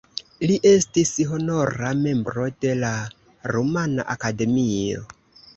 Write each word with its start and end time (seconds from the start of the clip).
Li 0.51 0.53
estis 0.69 1.11
honora 1.33 1.91
membro 2.01 2.47
de 2.67 2.73
la 2.85 2.91
Rumana 3.55 4.11
Akademio. 4.17 5.07